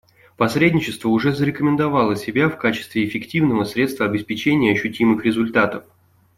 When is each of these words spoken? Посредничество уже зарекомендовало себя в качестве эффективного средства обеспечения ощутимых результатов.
Посредничество 0.35 1.09
уже 1.09 1.31
зарекомендовало 1.31 2.15
себя 2.15 2.49
в 2.49 2.57
качестве 2.57 3.05
эффективного 3.05 3.65
средства 3.65 4.07
обеспечения 4.07 4.71
ощутимых 4.71 5.23
результатов. 5.23 5.83